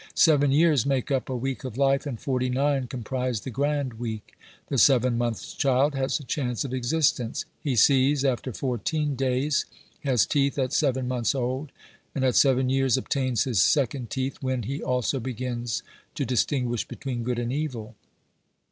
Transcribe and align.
Seven 0.15 0.51
years 0.51 0.83
make 0.83 1.11
up 1.11 1.29
a 1.29 1.35
week 1.35 1.63
of 1.63 1.77
life, 1.77 2.07
and 2.07 2.19
forty 2.19 2.49
nine 2.49 2.87
com 2.87 3.03
prise 3.03 3.41
the 3.41 3.51
grand 3.51 3.99
week. 3.99 4.33
The 4.65 4.79
seven 4.79 5.15
month 5.15 5.55
child 5.59 5.93
has 5.93 6.19
a 6.19 6.23
chance 6.23 6.63
of 6.65 6.73
existence; 6.73 7.45
he 7.59 7.75
sees 7.75 8.25
after 8.25 8.51
fourteen 8.51 9.13
days; 9.15 9.65
has 10.03 10.25
teeth 10.25 10.57
at 10.57 10.73
seven 10.73 11.07
months 11.07 11.35
old, 11.35 11.71
and 12.15 12.25
at 12.25 12.35
seven 12.35 12.67
years 12.67 12.97
obtains 12.97 13.43
his 13.43 13.61
second 13.61 14.09
teeth, 14.09 14.39
when 14.41 14.63
he 14.63 14.81
also 14.81 15.19
begins 15.19 15.83
to 16.15 16.25
distinguish 16.25 16.83
between 16.87 17.21
good 17.21 17.37
and 17.37 17.53
evil. 17.53 17.93